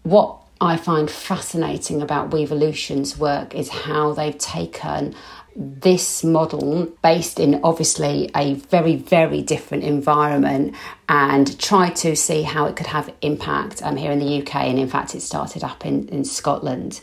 What 0.03 0.40
I 0.61 0.77
find 0.77 1.11
fascinating 1.11 2.03
about 2.03 2.31
WEvolution's 2.31 3.17
work 3.17 3.55
is 3.55 3.71
how 3.71 4.13
they've 4.13 4.37
taken 4.37 5.15
this 5.57 6.23
model 6.23 6.87
based 7.03 7.41
in 7.41 7.61
obviously 7.65 8.31
a 8.37 8.55
very 8.55 8.97
very 8.97 9.43
different 9.43 9.83
environment 9.85 10.75
and 11.09 11.59
try 11.59 11.91
to 11.91 12.15
see 12.15 12.43
how 12.43 12.67
it 12.67 12.77
could 12.77 12.87
have 12.87 13.13
impact 13.21 13.83
um, 13.83 13.97
here 13.97 14.13
in 14.13 14.21
the 14.21 14.41
UK 14.41 14.55
and 14.57 14.79
in 14.79 14.89
fact 14.89 15.15
it 15.15 15.21
started 15.21 15.65
up 15.65 15.85
in, 15.85 16.09
in 16.09 16.25
Scotland. 16.25 17.01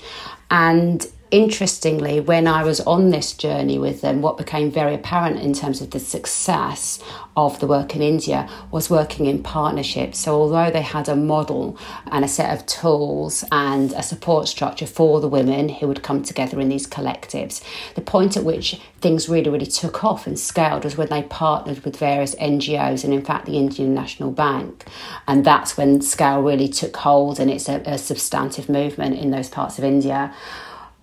And 0.49 1.05
interestingly, 1.31 2.19
when 2.19 2.47
I 2.47 2.63
was 2.63 2.79
on 2.81 3.09
this 3.09 3.33
journey 3.33 3.77
with 3.77 4.01
them, 4.01 4.21
what 4.21 4.37
became 4.37 4.71
very 4.71 4.93
apparent 4.93 5.39
in 5.39 5.53
terms 5.53 5.81
of 5.81 5.91
the 5.91 5.99
success 5.99 6.99
of 7.35 7.59
the 7.59 7.67
work 7.67 7.95
in 7.95 8.01
India 8.01 8.49
was 8.71 8.89
working 8.89 9.27
in 9.27 9.43
partnerships. 9.43 10.19
So, 10.19 10.33
although 10.33 10.71
they 10.71 10.81
had 10.81 11.07
a 11.07 11.15
model 11.15 11.77
and 12.07 12.25
a 12.25 12.27
set 12.27 12.57
of 12.57 12.65
tools 12.65 13.43
and 13.51 13.91
a 13.93 14.01
support 14.01 14.47
structure 14.47 14.87
for 14.87 15.21
the 15.21 15.27
women 15.27 15.69
who 15.69 15.87
would 15.87 16.01
come 16.01 16.23
together 16.23 16.59
in 16.59 16.69
these 16.69 16.87
collectives, 16.87 17.63
the 17.95 18.01
point 18.01 18.37
at 18.37 18.43
which 18.43 18.79
things 19.01 19.29
really, 19.29 19.49
really 19.49 19.65
took 19.65 20.03
off 20.03 20.25
and 20.25 20.39
scaled 20.39 20.83
was 20.83 20.97
when 20.97 21.09
they 21.09 21.23
partnered 21.23 21.79
with 21.85 21.97
various 21.97 22.33
NGOs 22.35 23.03
and, 23.03 23.13
in 23.13 23.23
fact, 23.23 23.45
the 23.45 23.57
Indian 23.57 23.93
National 23.93 24.31
Bank. 24.31 24.85
And 25.27 25.45
that's 25.45 25.77
when 25.77 26.01
scale 26.01 26.41
really 26.41 26.67
took 26.67 26.95
hold 26.97 27.39
and 27.39 27.51
it's 27.51 27.69
a, 27.69 27.81
a 27.85 27.97
substantive 27.97 28.69
movement 28.69 29.17
in 29.17 29.31
those 29.31 29.49
parts 29.49 29.77
of 29.77 29.83
India. 29.83 30.33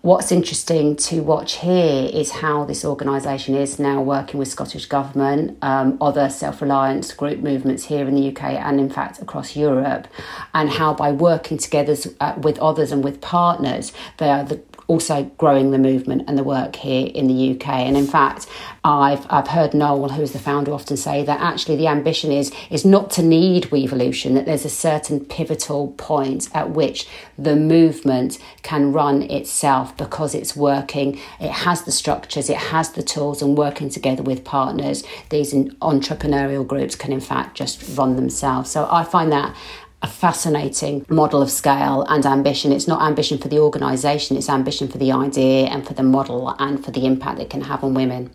What's 0.04 0.30
interesting 0.30 0.96
to 0.96 1.22
watch 1.22 1.60
here 1.60 2.10
is 2.12 2.30
how 2.30 2.66
this 2.66 2.84
organisation 2.84 3.54
is 3.54 3.78
now 3.78 4.02
working 4.02 4.38
with 4.38 4.48
Scottish 4.48 4.84
Government, 4.84 5.56
um, 5.62 5.96
other 5.98 6.28
self 6.28 6.60
reliance 6.60 7.14
group 7.14 7.38
movements 7.38 7.84
here 7.84 8.06
in 8.06 8.14
the 8.14 8.28
UK 8.28 8.42
and, 8.52 8.78
in 8.78 8.90
fact, 8.90 9.22
across 9.22 9.56
Europe, 9.56 10.06
and 10.52 10.68
how 10.68 10.92
by 10.92 11.10
working 11.10 11.56
together 11.56 11.96
uh, 12.20 12.34
with 12.36 12.58
others 12.58 12.92
and 12.92 13.02
with 13.02 13.22
partners, 13.22 13.94
they 14.18 14.28
are 14.28 14.44
the 14.44 14.56
also 14.86 15.24
growing 15.38 15.70
the 15.70 15.78
movement 15.78 16.24
and 16.26 16.36
the 16.36 16.44
work 16.44 16.76
here 16.76 17.10
in 17.14 17.26
the 17.26 17.52
UK. 17.52 17.68
And 17.68 17.96
in 17.96 18.06
fact, 18.06 18.46
I've 18.84 19.26
I've 19.30 19.48
heard 19.48 19.74
Noel, 19.74 20.10
who's 20.10 20.32
the 20.32 20.38
founder, 20.38 20.72
often 20.72 20.96
say 20.96 21.24
that 21.24 21.40
actually 21.40 21.76
the 21.76 21.86
ambition 21.86 22.30
is 22.30 22.52
is 22.70 22.84
not 22.84 23.10
to 23.12 23.22
need 23.22 23.64
WEvolution, 23.64 24.34
that 24.34 24.46
there's 24.46 24.64
a 24.64 24.70
certain 24.70 25.24
pivotal 25.24 25.92
point 25.92 26.48
at 26.54 26.70
which 26.70 27.06
the 27.38 27.56
movement 27.56 28.38
can 28.62 28.92
run 28.92 29.22
itself 29.22 29.96
because 29.96 30.34
it's 30.34 30.54
working, 30.54 31.18
it 31.40 31.50
has 31.50 31.82
the 31.82 31.92
structures, 31.92 32.50
it 32.50 32.56
has 32.56 32.90
the 32.90 33.02
tools, 33.02 33.42
and 33.42 33.56
working 33.56 33.88
together 33.88 34.22
with 34.22 34.44
partners, 34.44 35.02
these 35.30 35.54
entrepreneurial 35.54 36.66
groups 36.66 36.94
can 36.94 37.12
in 37.12 37.20
fact 37.20 37.56
just 37.56 37.96
run 37.96 38.16
themselves. 38.16 38.70
So 38.70 38.88
I 38.90 39.04
find 39.04 39.32
that 39.32 39.54
a 40.04 40.06
fascinating 40.06 41.06
model 41.08 41.40
of 41.40 41.50
scale 41.50 42.04
and 42.10 42.26
ambition. 42.26 42.72
It's 42.72 42.86
not 42.86 43.00
ambition 43.00 43.38
for 43.38 43.48
the 43.48 43.58
organisation, 43.58 44.36
it's 44.36 44.50
ambition 44.50 44.86
for 44.86 44.98
the 44.98 45.10
idea 45.12 45.64
and 45.68 45.84
for 45.86 45.94
the 45.94 46.02
model 46.02 46.54
and 46.58 46.84
for 46.84 46.90
the 46.90 47.06
impact 47.06 47.40
it 47.40 47.48
can 47.48 47.62
have 47.62 47.82
on 47.82 47.94
women. 47.94 48.30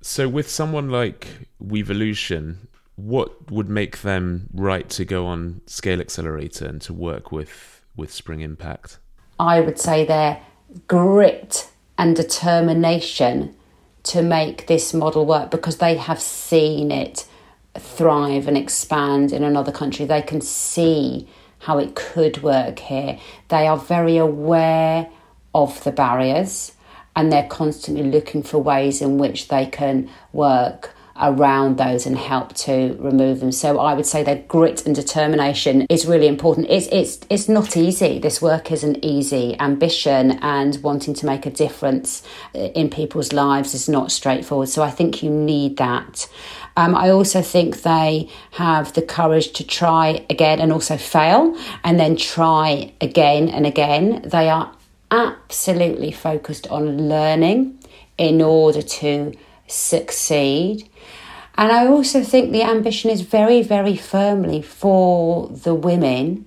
So, 0.00 0.28
with 0.28 0.50
someone 0.50 0.90
like 0.90 1.28
WEvolution, 1.62 2.66
what 2.96 3.52
would 3.52 3.68
make 3.68 4.02
them 4.02 4.48
right 4.52 4.88
to 4.90 5.04
go 5.04 5.26
on 5.26 5.60
Scale 5.66 6.00
Accelerator 6.00 6.66
and 6.66 6.82
to 6.82 6.92
work 6.92 7.30
with, 7.30 7.82
with 7.94 8.12
Spring 8.12 8.40
Impact? 8.40 8.98
I 9.38 9.60
would 9.60 9.78
say 9.78 10.04
their 10.04 10.42
grit 10.88 11.70
and 11.98 12.16
determination 12.16 13.54
to 14.02 14.22
make 14.22 14.66
this 14.66 14.92
model 14.92 15.24
work 15.24 15.52
because 15.52 15.76
they 15.76 15.94
have 15.94 16.20
seen 16.20 16.90
it 16.90 17.26
thrive 17.78 18.48
and 18.48 18.56
expand 18.56 19.32
in 19.32 19.42
another 19.42 19.72
country. 19.72 20.04
They 20.04 20.22
can 20.22 20.40
see 20.40 21.28
how 21.60 21.78
it 21.78 21.94
could 21.94 22.42
work 22.42 22.78
here. 22.80 23.18
They 23.48 23.66
are 23.66 23.76
very 23.76 24.16
aware 24.16 25.08
of 25.54 25.82
the 25.84 25.92
barriers 25.92 26.72
and 27.14 27.30
they're 27.30 27.48
constantly 27.48 28.04
looking 28.04 28.42
for 28.42 28.58
ways 28.58 29.00
in 29.00 29.18
which 29.18 29.48
they 29.48 29.66
can 29.66 30.10
work 30.32 30.94
around 31.20 31.76
those 31.76 32.06
and 32.06 32.16
help 32.16 32.54
to 32.54 32.96
remove 32.98 33.40
them. 33.40 33.52
So 33.52 33.78
I 33.78 33.94
would 33.94 34.06
say 34.06 34.22
their 34.22 34.42
grit 34.48 34.86
and 34.86 34.94
determination 34.94 35.86
is 35.88 36.06
really 36.06 36.26
important. 36.26 36.68
It's 36.70 36.86
it's 36.86 37.20
it's 37.28 37.48
not 37.48 37.76
easy. 37.76 38.18
This 38.18 38.40
work 38.40 38.72
isn't 38.72 39.04
easy. 39.04 39.56
Ambition 39.60 40.32
and 40.42 40.82
wanting 40.82 41.14
to 41.14 41.26
make 41.26 41.44
a 41.44 41.50
difference 41.50 42.22
uh, 42.54 42.58
in 42.58 42.88
people's 42.88 43.32
lives 43.32 43.74
is 43.74 43.88
not 43.88 44.10
straightforward. 44.10 44.68
So 44.68 44.82
I 44.82 44.90
think 44.90 45.22
you 45.22 45.30
need 45.30 45.76
that. 45.76 46.28
Um, 46.76 46.94
I 46.94 47.10
also 47.10 47.42
think 47.42 47.82
they 47.82 48.28
have 48.52 48.94
the 48.94 49.02
courage 49.02 49.52
to 49.52 49.66
try 49.66 50.24
again 50.30 50.60
and 50.60 50.72
also 50.72 50.96
fail 50.96 51.56
and 51.84 52.00
then 52.00 52.16
try 52.16 52.92
again 53.00 53.48
and 53.48 53.66
again. 53.66 54.22
They 54.24 54.48
are 54.48 54.74
absolutely 55.10 56.12
focused 56.12 56.66
on 56.68 57.08
learning 57.08 57.78
in 58.16 58.40
order 58.40 58.82
to 58.82 59.32
succeed. 59.66 60.88
And 61.56 61.70
I 61.70 61.86
also 61.86 62.22
think 62.22 62.52
the 62.52 62.62
ambition 62.62 63.10
is 63.10 63.20
very, 63.20 63.62
very 63.62 63.96
firmly 63.96 64.62
for 64.62 65.48
the 65.48 65.74
women 65.74 66.46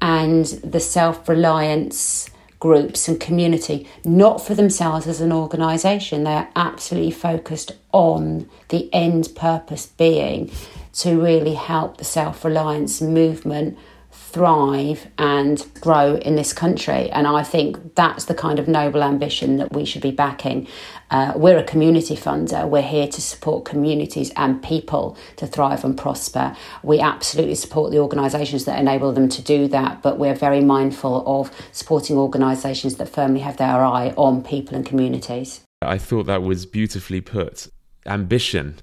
and 0.00 0.46
the 0.46 0.80
self 0.80 1.28
reliance 1.28 2.28
groups 2.62 3.08
and 3.08 3.18
community, 3.18 3.88
not 4.04 4.40
for 4.40 4.54
themselves 4.54 5.08
as 5.08 5.20
an 5.20 5.32
organisation. 5.32 6.22
They're 6.22 6.48
absolutely 6.54 7.10
focused 7.10 7.72
on 7.90 8.48
the 8.68 8.88
end 8.94 9.30
purpose 9.34 9.86
being 9.86 10.48
to 10.92 11.20
really 11.20 11.54
help 11.54 11.96
the 11.96 12.04
self 12.04 12.44
reliance 12.44 13.00
movement 13.00 13.76
thrive 14.12 15.06
and 15.18 15.66
grow 15.80 16.16
in 16.16 16.36
this 16.36 16.52
country. 16.52 17.10
And 17.10 17.26
I 17.26 17.42
think 17.42 17.94
that's 17.94 18.26
the 18.26 18.34
kind 18.34 18.58
of 18.58 18.68
noble 18.68 19.02
ambition 19.02 19.56
that 19.56 19.72
we 19.72 19.84
should 19.84 20.02
be 20.02 20.10
backing. 20.10 20.68
Uh, 21.10 21.32
we're 21.34 21.58
a 21.58 21.64
community 21.64 22.14
funder. 22.14 22.68
We're 22.68 22.82
here 22.82 23.08
to 23.08 23.20
support 23.20 23.64
communities 23.64 24.30
and 24.36 24.62
people 24.62 25.16
to 25.36 25.46
thrive 25.46 25.84
and 25.84 25.96
prosper. 25.96 26.56
We 26.82 27.00
absolutely 27.00 27.54
support 27.54 27.90
the 27.90 27.98
organisations 27.98 28.64
that 28.66 28.78
enable 28.78 29.12
them 29.12 29.28
to 29.30 29.42
do 29.42 29.66
that, 29.68 30.02
but 30.02 30.18
we're 30.18 30.34
very 30.34 30.60
mindful 30.60 31.24
of 31.26 31.50
supporting 31.72 32.16
organisations 32.16 32.96
that 32.96 33.08
firmly 33.08 33.40
have 33.40 33.56
their 33.56 33.84
eye 33.84 34.14
on 34.16 34.42
people 34.42 34.76
and 34.76 34.86
communities. 34.86 35.62
I 35.80 35.98
thought 35.98 36.26
that 36.26 36.42
was 36.42 36.64
beautifully 36.66 37.20
put. 37.20 37.68
Ambition 38.06 38.78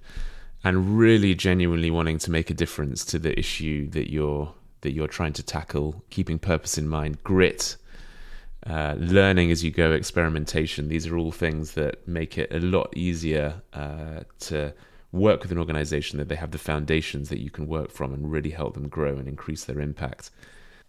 and 0.64 0.98
really 0.98 1.34
genuinely 1.36 1.90
wanting 1.90 2.18
to 2.20 2.32
make 2.32 2.50
a 2.50 2.54
difference 2.54 3.06
to 3.06 3.20
the 3.20 3.38
issue 3.38 3.90
that 3.90 4.12
you're 4.12 4.54
that 4.82 4.92
you're 4.92 5.08
trying 5.08 5.34
to 5.34 5.44
tackle, 5.44 6.04
keeping 6.10 6.40
purpose 6.40 6.78
in 6.78 6.88
mind, 6.88 7.24
grit, 7.24 7.76
uh, 8.68 8.96
learning 8.98 9.52
as 9.52 9.64
you 9.64 9.72
go, 9.72 9.92
experimentation. 9.92 10.90
These 10.90 11.08
are 11.08 11.18
all 11.18 11.32
things 11.32 11.74
that 11.74 12.08
make 12.08 12.38
it 12.38 12.54
a 12.54 12.60
lot 12.60 12.96
easier 12.96 13.62
uh, 13.74 14.22
to 14.42 14.74
work 15.12 15.42
with 15.42 15.52
an 15.52 15.58
organization 15.58 16.20
that 16.20 16.30
they 16.30 16.36
have 16.36 16.52
the 16.52 16.58
foundations 16.58 17.30
that 17.30 17.40
you 17.40 17.50
can 17.50 17.68
work 17.68 17.92
from 17.92 18.14
and 18.14 18.32
really 18.32 18.52
help 18.52 18.74
them 18.74 18.88
grow 18.88 19.18
and 19.18 19.28
increase 19.28 19.64
their 19.66 19.80
impact. 19.80 20.30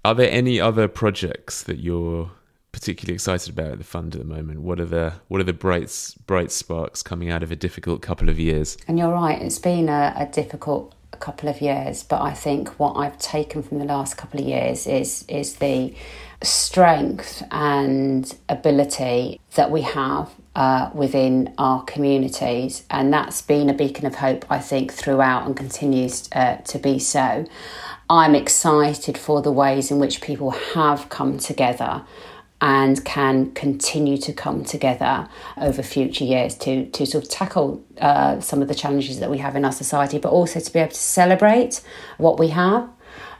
Are 0.04 0.14
there 0.14 0.30
any 0.30 0.60
other 0.60 0.88
projects 0.88 1.62
that 1.64 1.78
you're 1.78 2.30
particularly 2.72 3.14
excited 3.14 3.50
about 3.50 3.72
at 3.72 3.78
the 3.78 3.84
fund 3.84 4.14
at 4.14 4.20
the 4.20 4.26
moment? 4.26 4.60
What 4.60 4.80
are 4.80 4.86
the 4.86 5.14
what 5.28 5.40
are 5.40 5.44
the 5.44 5.52
bright 5.52 6.14
bright 6.26 6.50
sparks 6.50 7.02
coming 7.02 7.30
out 7.30 7.42
of 7.42 7.50
a 7.50 7.56
difficult 7.56 8.02
couple 8.02 8.28
of 8.28 8.38
years? 8.38 8.76
And 8.88 8.98
you're 8.98 9.12
right, 9.12 9.40
it's 9.40 9.58
been 9.58 9.88
a, 9.88 10.14
a 10.16 10.26
difficult 10.26 10.94
couple 11.20 11.48
of 11.48 11.60
years, 11.60 12.02
but 12.02 12.20
I 12.20 12.32
think 12.32 12.68
what 12.80 12.94
I've 12.94 13.18
taken 13.18 13.62
from 13.62 13.78
the 13.78 13.84
last 13.84 14.16
couple 14.16 14.40
of 14.40 14.46
years 14.46 14.86
is 14.86 15.24
is 15.28 15.56
the 15.56 15.94
strength 16.42 17.42
and 17.50 18.34
ability 18.48 19.38
that 19.54 19.70
we 19.70 19.82
have 19.82 20.30
uh, 20.56 20.90
within 20.94 21.52
our 21.58 21.82
communities, 21.84 22.84
and 22.90 23.12
that's 23.12 23.42
been 23.42 23.68
a 23.70 23.74
beacon 23.74 24.06
of 24.06 24.16
hope, 24.16 24.44
I 24.50 24.58
think, 24.58 24.92
throughout 24.92 25.46
and 25.46 25.56
continues 25.56 26.28
uh, 26.32 26.56
to 26.56 26.78
be 26.78 26.98
so. 26.98 27.46
I'm 28.08 28.34
excited 28.34 29.16
for 29.16 29.40
the 29.40 29.52
ways 29.52 29.90
in 29.92 30.00
which 30.00 30.20
people 30.20 30.50
have 30.50 31.08
come 31.08 31.38
together 31.38 32.02
and 32.60 33.04
can 33.04 33.52
continue 33.52 34.18
to 34.18 34.32
come 34.32 34.64
together 34.64 35.28
over 35.56 35.82
future 35.82 36.24
years 36.24 36.54
to, 36.56 36.86
to 36.90 37.06
sort 37.06 37.24
of 37.24 37.30
tackle 37.30 37.82
uh, 38.00 38.38
some 38.40 38.60
of 38.60 38.68
the 38.68 38.74
challenges 38.74 39.18
that 39.20 39.30
we 39.30 39.38
have 39.38 39.56
in 39.56 39.64
our 39.64 39.72
society, 39.72 40.18
but 40.18 40.30
also 40.30 40.60
to 40.60 40.72
be 40.72 40.78
able 40.78 40.90
to 40.90 40.98
celebrate 40.98 41.80
what 42.18 42.38
we 42.38 42.48
have 42.48 42.88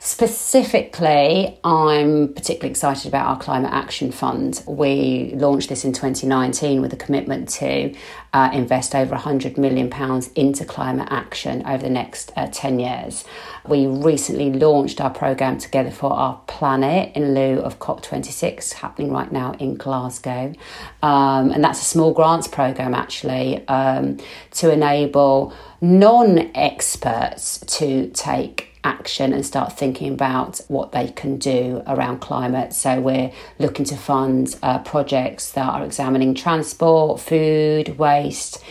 Specifically, 0.03 1.59
I'm 1.63 2.33
particularly 2.33 2.71
excited 2.71 3.05
about 3.07 3.27
our 3.27 3.37
Climate 3.37 3.71
Action 3.71 4.11
Fund. 4.11 4.63
We 4.65 5.33
launched 5.35 5.69
this 5.69 5.85
in 5.85 5.93
2019 5.93 6.81
with 6.81 6.91
a 6.91 6.95
commitment 6.95 7.47
to 7.49 7.93
uh, 8.33 8.49
invest 8.51 8.95
over 8.95 9.15
£100 9.15 9.59
million 9.59 9.93
into 10.35 10.65
climate 10.65 11.07
action 11.11 11.63
over 11.67 11.83
the 11.83 11.91
next 11.91 12.31
uh, 12.35 12.47
10 12.51 12.79
years. 12.79 13.25
We 13.67 13.85
recently 13.85 14.51
launched 14.51 14.99
our 14.99 15.11
programme 15.11 15.59
Together 15.59 15.91
for 15.91 16.11
Our 16.11 16.41
Planet 16.47 17.15
in 17.15 17.35
lieu 17.35 17.59
of 17.59 17.77
COP26 17.77 18.73
happening 18.73 19.11
right 19.11 19.31
now 19.31 19.51
in 19.59 19.75
Glasgow. 19.75 20.55
Um, 21.03 21.51
and 21.51 21.63
that's 21.63 21.79
a 21.79 21.85
small 21.85 22.11
grants 22.11 22.47
programme 22.47 22.95
actually 22.95 23.67
um, 23.67 24.17
to 24.53 24.73
enable 24.73 25.53
non 25.79 26.49
experts 26.55 27.59
to 27.59 28.09
take 28.15 28.70
action 28.83 29.33
and 29.33 29.45
start 29.45 29.77
thinking 29.77 30.13
about 30.13 30.59
what 30.67 30.91
they 30.91 31.09
can 31.09 31.37
do 31.37 31.83
around 31.87 32.19
climate. 32.19 32.73
So 32.73 32.99
we're 32.99 33.31
looking 33.59 33.85
to 33.85 33.95
fund 33.95 34.57
uh, 34.63 34.79
projects 34.79 35.51
that 35.51 35.67
are 35.67 35.85
examining 35.85 36.33
transport, 36.33 37.19
food, 37.19 37.97
waste, 37.97 38.63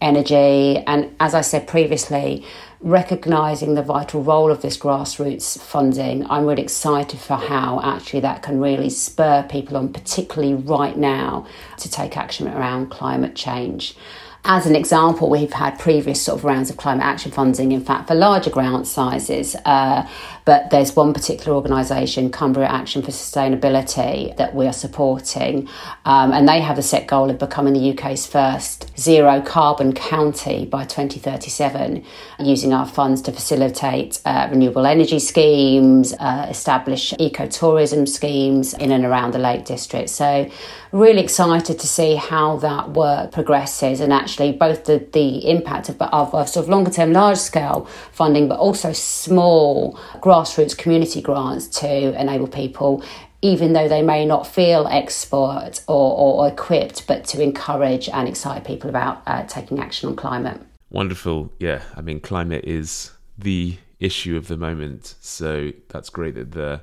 energy, 0.00 0.78
and 0.86 1.14
as 1.18 1.34
I 1.34 1.40
said 1.40 1.66
previously, 1.66 2.44
recognizing 2.80 3.74
the 3.74 3.82
vital 3.82 4.22
role 4.22 4.50
of 4.50 4.60
this 4.60 4.76
grassroots 4.76 5.58
funding, 5.58 6.26
I'm 6.30 6.44
really 6.44 6.62
excited 6.62 7.18
for 7.18 7.36
how 7.36 7.80
actually 7.82 8.20
that 8.20 8.42
can 8.42 8.60
really 8.60 8.90
spur 8.90 9.42
people 9.48 9.78
on, 9.78 9.90
particularly 9.90 10.52
right 10.52 10.96
now, 10.96 11.46
to 11.78 11.90
take 11.90 12.18
action 12.18 12.46
around 12.46 12.90
climate 12.90 13.34
change. 13.34 13.96
As 14.46 14.66
an 14.66 14.76
example, 14.76 15.30
we've 15.30 15.54
had 15.54 15.78
previous 15.78 16.20
sort 16.20 16.38
of 16.38 16.44
rounds 16.44 16.68
of 16.68 16.76
climate 16.76 17.06
action 17.06 17.32
funding, 17.32 17.72
in 17.72 17.82
fact, 17.82 18.08
for 18.08 18.14
larger 18.14 18.50
grant 18.50 18.86
sizes. 18.86 19.56
Uh, 19.64 20.06
but 20.44 20.68
there's 20.68 20.94
one 20.94 21.14
particular 21.14 21.56
organisation, 21.56 22.30
Cumbria 22.30 22.66
Action 22.66 23.00
for 23.00 23.10
Sustainability, 23.10 24.36
that 24.36 24.54
we 24.54 24.66
are 24.66 24.72
supporting. 24.74 25.66
Um, 26.04 26.32
and 26.32 26.46
they 26.46 26.60
have 26.60 26.76
a 26.76 26.82
set 26.82 27.06
goal 27.06 27.30
of 27.30 27.38
becoming 27.38 27.72
the 27.72 27.92
UK's 27.92 28.26
first 28.26 28.92
zero 28.98 29.40
carbon 29.40 29.94
county 29.94 30.66
by 30.66 30.84
2037, 30.84 32.04
using 32.38 32.74
our 32.74 32.86
funds 32.86 33.22
to 33.22 33.32
facilitate 33.32 34.20
uh, 34.26 34.48
renewable 34.50 34.84
energy 34.84 35.20
schemes, 35.20 36.12
uh, 36.20 36.46
establish 36.50 37.14
ecotourism 37.14 38.06
schemes 38.06 38.74
in 38.74 38.92
and 38.92 39.06
around 39.06 39.32
the 39.32 39.38
Lake 39.38 39.64
District. 39.64 40.10
So, 40.10 40.50
really 40.94 41.20
excited 41.20 41.76
to 41.80 41.88
see 41.88 42.14
how 42.14 42.56
that 42.58 42.90
work 42.90 43.32
progresses 43.32 43.98
and 43.98 44.12
actually 44.12 44.52
both 44.52 44.84
the, 44.84 45.04
the 45.12 45.50
impact 45.50 45.88
of, 45.88 46.00
of, 46.00 46.32
of 46.32 46.48
sort 46.48 46.64
of 46.64 46.70
longer 46.70 46.90
term, 46.90 47.12
large 47.12 47.36
scale 47.36 47.84
funding, 48.12 48.46
but 48.46 48.60
also 48.60 48.92
small 48.92 49.98
grassroots 50.20 50.78
community 50.78 51.20
grants 51.20 51.66
to 51.66 52.18
enable 52.18 52.46
people 52.46 53.02
even 53.42 53.74
though 53.74 53.88
they 53.88 54.00
may 54.00 54.24
not 54.24 54.46
feel 54.46 54.86
expert 54.86 55.72
or, 55.86 56.16
or, 56.16 56.48
equipped, 56.48 57.06
but 57.06 57.24
to 57.26 57.42
encourage 57.42 58.08
and 58.08 58.26
excite 58.26 58.64
people 58.64 58.88
about 58.88 59.22
uh, 59.26 59.42
taking 59.44 59.80
action 59.80 60.08
on 60.08 60.16
climate. 60.16 60.58
Wonderful. 60.88 61.52
Yeah. 61.58 61.82
I 61.94 62.00
mean, 62.00 62.20
climate 62.20 62.64
is 62.64 63.10
the 63.36 63.76
issue 64.00 64.38
of 64.38 64.48
the 64.48 64.56
moment. 64.56 65.16
So 65.20 65.72
that's 65.88 66.08
great 66.08 66.36
that 66.36 66.52
the, 66.52 66.80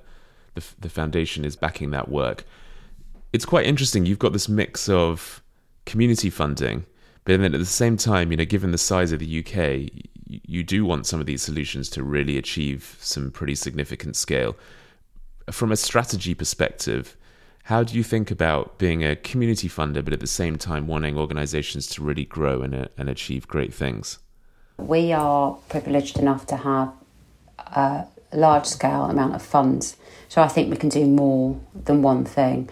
the, 0.53 0.63
the 0.81 0.89
foundation 0.89 1.45
is 1.45 1.55
backing 1.55 1.89
that 1.91 2.09
work 2.09 2.45
it's 3.33 3.45
quite 3.45 3.65
interesting. 3.65 4.05
You've 4.05 4.19
got 4.19 4.33
this 4.33 4.49
mix 4.49 4.89
of 4.89 5.41
community 5.85 6.29
funding, 6.29 6.85
but 7.23 7.39
then 7.39 7.53
at 7.53 7.59
the 7.59 7.65
same 7.65 7.97
time, 7.97 8.31
you 8.31 8.37
know, 8.37 8.45
given 8.45 8.71
the 8.71 8.77
size 8.77 9.11
of 9.11 9.19
the 9.19 9.39
UK, 9.39 9.89
you 10.25 10.63
do 10.63 10.85
want 10.85 11.05
some 11.05 11.19
of 11.19 11.25
these 11.25 11.41
solutions 11.41 11.89
to 11.89 12.03
really 12.03 12.37
achieve 12.37 12.97
some 12.99 13.31
pretty 13.31 13.55
significant 13.55 14.15
scale. 14.15 14.55
From 15.49 15.71
a 15.71 15.75
strategy 15.75 16.33
perspective, 16.33 17.17
how 17.63 17.83
do 17.83 17.95
you 17.95 18.03
think 18.03 18.31
about 18.31 18.77
being 18.77 19.03
a 19.03 19.15
community 19.15 19.69
funder, 19.69 20.03
but 20.03 20.13
at 20.13 20.19
the 20.19 20.27
same 20.27 20.57
time 20.57 20.87
wanting 20.87 21.17
organizations 21.17 21.87
to 21.87 22.03
really 22.03 22.25
grow 22.25 22.61
and, 22.61 22.73
uh, 22.73 22.85
and 22.97 23.09
achieve 23.09 23.47
great 23.47 23.73
things? 23.73 24.19
We 24.77 25.11
are 25.13 25.53
privileged 25.69 26.17
enough 26.17 26.45
to 26.47 26.57
have 26.57 26.91
a 27.59 28.05
large 28.33 28.65
scale 28.65 29.05
amount 29.05 29.35
of 29.35 29.41
funds. 29.41 29.95
So 30.27 30.41
I 30.41 30.47
think 30.47 30.71
we 30.71 30.77
can 30.77 30.89
do 30.89 31.05
more 31.05 31.59
than 31.75 32.01
one 32.01 32.25
thing 32.25 32.69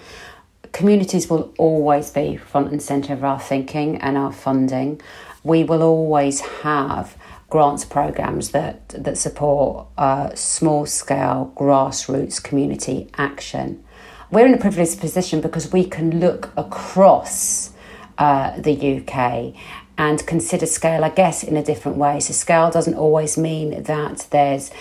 communities 0.71 1.29
will 1.29 1.53
always 1.57 2.11
be 2.11 2.37
front 2.37 2.71
and 2.71 2.81
centre 2.81 3.13
of 3.13 3.23
our 3.23 3.39
thinking 3.39 3.97
and 3.97 4.17
our 4.17 4.31
funding. 4.31 5.01
We 5.43 5.63
will 5.63 5.81
always 5.81 6.41
have 6.41 7.17
grants 7.49 7.83
programs 7.83 8.51
that 8.51 8.89
that 8.89 9.17
support 9.17 9.87
uh, 9.97 10.33
small 10.35 10.85
scale 10.85 11.53
grassroots 11.55 12.41
community 12.41 13.09
action. 13.17 13.83
We're 14.31 14.45
in 14.45 14.53
a 14.53 14.59
privileged 14.59 14.99
position 14.99 15.41
because 15.41 15.71
we 15.71 15.85
can 15.85 16.19
look 16.19 16.51
across 16.55 17.71
uh, 18.19 18.59
the 18.59 18.97
UK 18.97 19.55
and 19.97 20.25
consider 20.27 20.65
scale, 20.65 21.03
I 21.03 21.09
guess, 21.09 21.43
in 21.43 21.57
a 21.57 21.63
different 21.63 21.97
way. 21.97 22.19
So, 22.19 22.33
scale 22.33 22.69
doesn't 22.69 22.93
always 22.93 23.37
mean 23.37 23.83
that 23.83 24.27
there's 24.29 24.71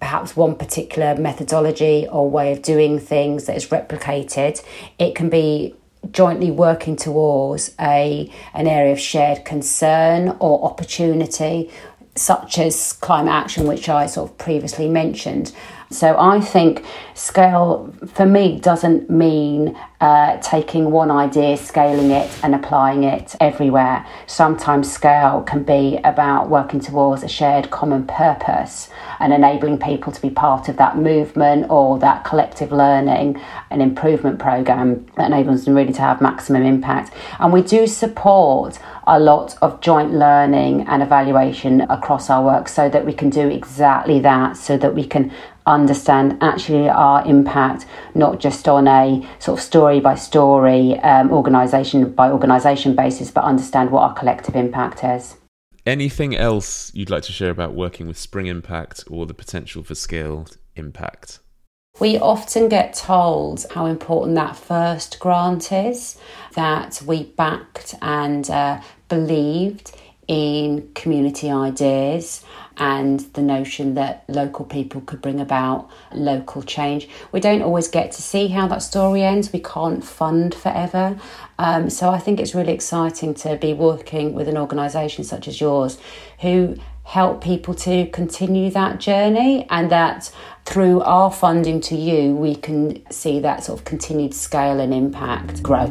perhaps 0.00 0.34
one 0.34 0.54
particular 0.56 1.14
methodology 1.14 2.08
or 2.10 2.28
way 2.28 2.52
of 2.52 2.62
doing 2.62 2.98
things 2.98 3.44
that 3.46 3.56
is 3.56 3.66
replicated. 3.68 4.62
It 4.98 5.14
can 5.14 5.28
be 5.28 5.74
jointly 6.10 6.50
working 6.50 6.96
towards 6.96 7.74
a 7.78 8.30
an 8.54 8.66
area 8.66 8.92
of 8.92 8.98
shared 8.98 9.44
concern 9.44 10.36
or 10.40 10.64
opportunity 10.64 11.70
such 12.16 12.58
as 12.58 12.94
climate 12.94 13.32
action 13.32 13.66
which 13.66 13.88
I 13.88 14.06
sort 14.06 14.30
of 14.30 14.38
previously 14.38 14.88
mentioned 14.88 15.52
so 15.90 16.16
I 16.18 16.40
think 16.40 16.84
scale 17.14 17.92
for 18.14 18.24
me 18.24 18.58
doesn't 18.58 19.10
mean 19.10 19.76
uh, 20.00 20.38
taking 20.38 20.90
one 20.90 21.10
idea, 21.10 21.56
scaling 21.56 22.10
it, 22.10 22.30
and 22.42 22.54
applying 22.54 23.04
it 23.04 23.36
everywhere. 23.38 24.06
Sometimes 24.26 24.90
scale 24.90 25.42
can 25.42 25.62
be 25.62 25.98
about 26.04 26.48
working 26.48 26.80
towards 26.80 27.22
a 27.22 27.28
shared 27.28 27.70
common 27.70 28.06
purpose 28.06 28.88
and 29.18 29.32
enabling 29.32 29.78
people 29.78 30.10
to 30.10 30.20
be 30.22 30.30
part 30.30 30.68
of 30.68 30.76
that 30.78 30.96
movement 30.96 31.66
or 31.68 31.98
that 31.98 32.24
collective 32.24 32.72
learning 32.72 33.40
and 33.70 33.82
improvement 33.82 34.38
program 34.38 35.06
that 35.16 35.26
enables 35.26 35.66
them 35.66 35.74
really 35.74 35.92
to 35.92 36.00
have 36.00 36.20
maximum 36.20 36.62
impact. 36.62 37.12
And 37.38 37.52
we 37.52 37.62
do 37.62 37.86
support 37.86 38.78
a 39.06 39.18
lot 39.20 39.56
of 39.60 39.80
joint 39.80 40.12
learning 40.12 40.86
and 40.88 41.02
evaluation 41.02 41.82
across 41.82 42.30
our 42.30 42.44
work 42.44 42.68
so 42.68 42.88
that 42.88 43.04
we 43.04 43.12
can 43.12 43.28
do 43.28 43.48
exactly 43.48 44.20
that, 44.20 44.56
so 44.56 44.78
that 44.78 44.94
we 44.94 45.04
can 45.04 45.32
understand 45.66 46.38
actually 46.40 46.88
our 46.88 47.24
impact, 47.26 47.86
not 48.14 48.40
just 48.40 48.68
on 48.68 48.88
a 48.88 49.26
sort 49.38 49.58
of 49.58 49.64
story 49.64 50.00
by 50.00 50.14
story, 50.14 50.98
um, 51.00 51.30
organisation 51.32 52.12
by 52.12 52.30
organisation 52.30 52.94
basis, 52.94 53.30
but 53.30 53.44
understand 53.44 53.90
what 53.90 54.02
our 54.02 54.14
collective 54.14 54.56
impact 54.56 55.04
is. 55.04 55.36
Anything 55.86 56.36
else 56.36 56.92
you'd 56.94 57.10
like 57.10 57.22
to 57.24 57.32
share 57.32 57.50
about 57.50 57.74
working 57.74 58.06
with 58.06 58.18
Spring 58.18 58.46
Impact 58.46 59.04
or 59.10 59.26
the 59.26 59.34
potential 59.34 59.82
for 59.82 59.94
scaled 59.94 60.58
impact? 60.76 61.40
We 61.98 62.18
often 62.18 62.68
get 62.68 62.94
told 62.94 63.66
how 63.72 63.86
important 63.86 64.34
that 64.36 64.56
first 64.56 65.18
grant 65.18 65.72
is, 65.72 66.16
that 66.54 67.02
we 67.04 67.24
backed 67.24 67.94
and 68.00 68.48
uh, 68.48 68.80
believed 69.08 69.92
in 70.30 70.88
community 70.94 71.50
ideas 71.50 72.44
and 72.76 73.18
the 73.34 73.42
notion 73.42 73.94
that 73.94 74.22
local 74.28 74.64
people 74.64 75.00
could 75.00 75.20
bring 75.20 75.40
about 75.40 75.90
local 76.14 76.62
change. 76.62 77.08
We 77.32 77.40
don't 77.40 77.62
always 77.62 77.88
get 77.88 78.12
to 78.12 78.22
see 78.22 78.46
how 78.46 78.68
that 78.68 78.78
story 78.78 79.24
ends. 79.24 79.52
We 79.52 79.58
can't 79.58 80.04
fund 80.04 80.54
forever. 80.54 81.18
Um, 81.58 81.90
so 81.90 82.10
I 82.10 82.20
think 82.20 82.38
it's 82.38 82.54
really 82.54 82.72
exciting 82.72 83.34
to 83.34 83.56
be 83.56 83.72
working 83.72 84.32
with 84.32 84.46
an 84.46 84.56
organisation 84.56 85.24
such 85.24 85.48
as 85.48 85.60
yours 85.60 85.98
who 86.42 86.76
help 87.02 87.42
people 87.42 87.74
to 87.74 88.06
continue 88.10 88.70
that 88.70 89.00
journey 89.00 89.66
and 89.68 89.90
that 89.90 90.30
through 90.64 91.00
our 91.00 91.32
funding 91.32 91.80
to 91.80 91.96
you, 91.96 92.36
we 92.36 92.54
can 92.54 93.02
see 93.10 93.40
that 93.40 93.64
sort 93.64 93.80
of 93.80 93.84
continued 93.84 94.32
scale 94.32 94.78
and 94.78 94.94
impact 94.94 95.60
grow. 95.60 95.88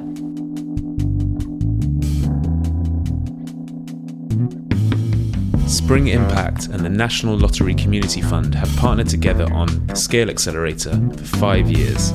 Spring 5.89 6.09
Impact 6.09 6.67
and 6.67 6.85
the 6.85 6.89
National 6.89 7.35
Lottery 7.35 7.73
Community 7.73 8.21
Fund 8.21 8.53
have 8.53 8.69
partnered 8.77 9.09
together 9.09 9.51
on 9.51 9.95
Scale 9.95 10.29
Accelerator 10.29 10.91
for 10.91 11.37
five 11.37 11.67
years. 11.67 12.13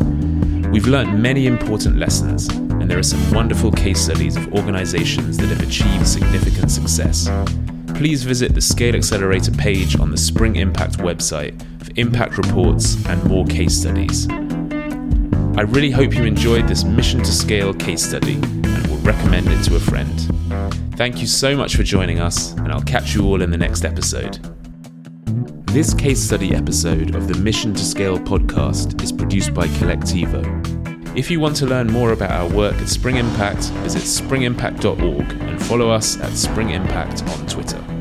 We've 0.71 0.87
learned 0.87 1.21
many 1.21 1.49
important 1.49 1.97
lessons, 1.97 2.47
and 2.47 2.89
there 2.89 3.01
are 3.01 3.03
some 3.03 3.33
wonderful 3.33 3.73
case 3.73 4.01
studies 4.01 4.37
of 4.37 4.55
organisations 4.55 5.37
that 5.39 5.49
have 5.49 5.61
achieved 5.61 6.07
significant 6.07 6.71
success. 6.71 7.29
Please 7.97 8.23
visit 8.23 8.55
the 8.55 8.61
Scale 8.61 8.95
Accelerator 8.95 9.51
page 9.51 9.99
on 9.99 10.13
the 10.13 10.19
Spring 10.19 10.55
Impact 10.55 10.99
website 10.99 11.61
for 11.85 11.91
impact 11.97 12.39
reports 12.39 13.05
and 13.07 13.25
more 13.25 13.45
case 13.45 13.77
studies. 13.77 14.29
I 15.59 15.63
really 15.63 15.91
hope 15.91 16.15
you 16.15 16.23
enjoyed 16.23 16.69
this 16.69 16.85
Mission 16.85 17.25
to 17.25 17.33
Scale 17.33 17.75
case 17.75 18.07
study 18.07 18.41
recommend 19.05 19.49
it 19.49 19.63
to 19.65 19.77
a 19.77 19.81
friend. 19.81 20.19
Thank 20.97 21.21
you 21.21 21.27
so 21.27 21.57
much 21.57 21.77
for 21.77 21.83
joining 21.83 22.21
us, 22.21 22.53
and 22.53 22.73
I'll 22.73 22.83
catch 22.83 23.15
you 23.15 23.27
all 23.27 23.43
in 23.43 23.51
the 23.51 23.59
next 23.59 23.85
episode. 23.85 24.39
This 25.67 25.93
case 25.93 26.21
study 26.21 26.55
episode 26.55 27.15
of 27.15 27.29
the 27.29 27.35
Mission 27.39 27.75
to 27.75 27.85
Scale 27.85 28.19
podcast 28.19 29.03
is 29.03 29.13
produced 29.13 29.53
by 29.53 29.67
Colectivo. 29.67 30.43
If 31.17 31.31
you 31.31 31.39
want 31.39 31.57
to 31.57 31.67
learn 31.67 31.89
more 31.89 32.13
about 32.13 32.31
our 32.31 32.49
work 32.49 32.75
at 32.77 32.89
Spring 32.89 33.17
Impact, 33.17 33.65
visit 33.83 34.03
springimpact.org 34.03 35.33
and 35.43 35.63
follow 35.63 35.91
us 35.91 36.19
at 36.21 36.33
Spring 36.33 36.71
Impact 36.71 37.23
on 37.25 37.47
Twitter. 37.47 37.94